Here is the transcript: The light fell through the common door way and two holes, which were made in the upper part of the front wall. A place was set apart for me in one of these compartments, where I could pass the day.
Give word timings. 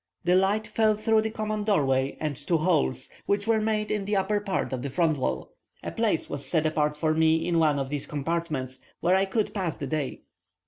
The 0.23 0.33
light 0.35 0.65
fell 0.65 0.95
through 0.95 1.21
the 1.21 1.29
common 1.29 1.63
door 1.63 1.85
way 1.85 2.17
and 2.19 2.35
two 2.35 2.57
holes, 2.57 3.07
which 3.27 3.45
were 3.45 3.61
made 3.61 3.91
in 3.91 4.05
the 4.05 4.15
upper 4.15 4.39
part 4.39 4.73
of 4.73 4.81
the 4.81 4.89
front 4.89 5.19
wall. 5.19 5.53
A 5.83 5.91
place 5.91 6.27
was 6.27 6.43
set 6.43 6.65
apart 6.65 6.97
for 6.97 7.13
me 7.13 7.47
in 7.47 7.59
one 7.59 7.77
of 7.77 7.91
these 7.91 8.07
compartments, 8.07 8.81
where 8.99 9.13
I 9.15 9.25
could 9.25 9.53
pass 9.53 9.77
the 9.77 9.85
day. 9.85 10.21